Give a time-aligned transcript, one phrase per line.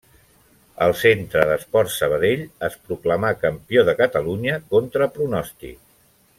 [0.85, 5.81] El Centre d'Esports Sabadell es proclamà campió de Catalunya contra pronòstic.